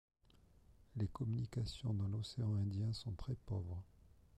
[0.95, 3.83] Les communications dans l'océan Indien sont très pauvres.